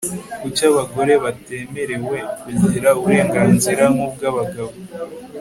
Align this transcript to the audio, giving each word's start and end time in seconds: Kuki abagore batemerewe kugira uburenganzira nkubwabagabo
Kuki 0.41 0.61
abagore 0.71 1.13
batemerewe 1.23 2.17
kugira 2.59 2.89
uburenganzira 2.99 3.83
nkubwabagabo 3.93 4.73